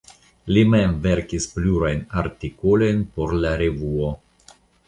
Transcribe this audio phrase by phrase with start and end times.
[0.55, 4.13] Li mem verkis plurajn artikolojn por la revuo.